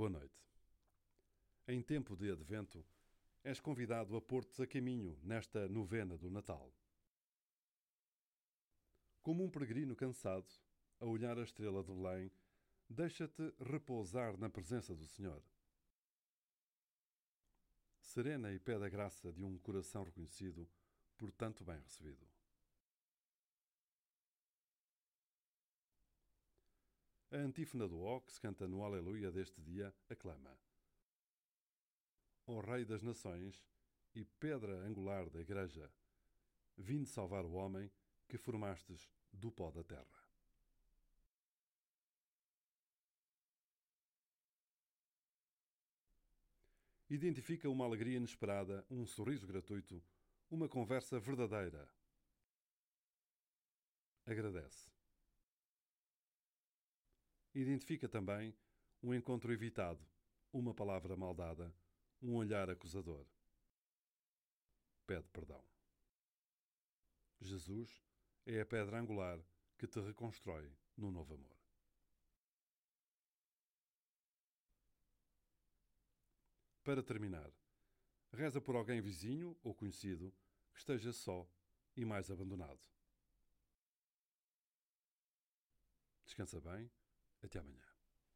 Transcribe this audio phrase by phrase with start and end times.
[0.00, 0.48] Boa noite.
[1.68, 2.82] Em tempo de advento,
[3.44, 6.72] és convidado a pôr-te a caminho nesta novena do Natal.
[9.20, 10.50] Como um peregrino cansado,
[11.00, 12.32] a olhar a estrela de Belém,
[12.88, 15.42] deixa-te repousar na presença do Senhor.
[18.00, 20.66] Serena e pede a graça de um coração reconhecido
[21.18, 22.26] por tanto bem recebido.
[27.32, 30.58] A antífona do ó que se canta no Aleluia deste dia aclama:
[32.44, 33.64] Ó Rei das Nações
[34.12, 35.88] e pedra angular da Igreja,
[36.76, 37.88] vinde salvar o homem
[38.28, 40.20] que formastes do pó da terra.
[47.08, 50.02] Identifica uma alegria inesperada, um sorriso gratuito,
[50.50, 51.88] uma conversa verdadeira.
[54.26, 54.89] Agradece.
[57.60, 58.56] Identifica também
[59.02, 60.02] um encontro evitado,
[60.50, 61.70] uma palavra maldada,
[62.22, 63.26] um olhar acusador.
[65.06, 65.62] Pede perdão.
[67.38, 68.02] Jesus
[68.46, 69.38] é a pedra angular
[69.76, 71.54] que te reconstrói no novo amor.
[76.82, 77.52] Para terminar,
[78.32, 80.34] reza por alguém vizinho ou conhecido
[80.72, 81.46] que esteja só
[81.94, 82.80] e mais abandonado.
[86.24, 86.90] Descansa bem
[87.48, 87.80] 对呀，美女。